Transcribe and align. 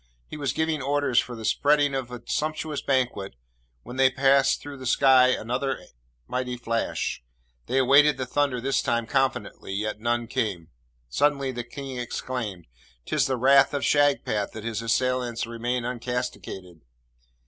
He 0.25 0.35
was 0.35 0.51
giving 0.51 0.81
orders 0.81 1.19
for 1.19 1.35
the 1.35 1.45
spreading 1.45 1.93
of 1.93 2.09
a 2.09 2.23
sumptuous 2.25 2.81
banquet 2.81 3.35
when 3.83 3.97
there 3.97 4.09
passed 4.09 4.59
through 4.59 4.77
the 4.77 4.87
sky 4.87 5.27
another 5.27 5.79
mighty 6.27 6.57
flash. 6.57 7.21
They 7.67 7.77
awaited 7.77 8.17
the 8.17 8.25
thunder 8.25 8.59
this 8.59 8.81
time 8.81 9.05
confidently, 9.05 9.73
yet 9.73 9.99
none 9.99 10.25
came. 10.25 10.69
Suddenly 11.07 11.51
the 11.51 11.63
King 11.63 11.99
exclaimed, 11.99 12.65
''Tis 13.05 13.27
the 13.27 13.37
wrath 13.37 13.75
of 13.75 13.85
Shagpat 13.85 14.53
that 14.53 14.63
his 14.63 14.81
assailants 14.81 15.45
remain 15.45 15.83
uncastigated!' 15.85 16.81